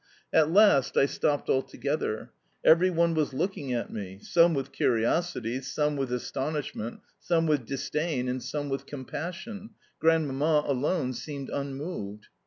At 0.33 0.49
last 0.51 0.97
I 0.97 1.05
stopped 1.05 1.47
altogether. 1.47 2.31
Every 2.65 2.89
one 2.89 3.13
was 3.13 3.35
looking 3.35 3.71
at 3.71 3.93
me 3.93 4.17
some 4.19 4.55
with 4.55 4.71
curiosity, 4.71 5.61
some 5.61 5.95
with 5.95 6.11
astonishment, 6.11 7.01
some 7.19 7.45
with 7.45 7.67
disdain, 7.67 8.27
and 8.27 8.41
some 8.41 8.67
with 8.67 8.87
compassion, 8.87 9.75
Grandmamma 9.99 10.63
alone 10.65 11.13
seemed 11.13 11.51
unmoved. 11.51 12.29